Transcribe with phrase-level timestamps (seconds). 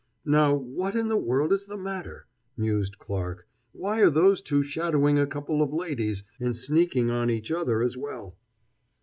[0.25, 2.25] "Now, what in the world is the matter?"
[2.57, 3.45] mused Clarke.
[3.71, 7.95] "Why are those two shadowing a couple of ladies, and sneaking on each other as
[7.97, 8.35] well?"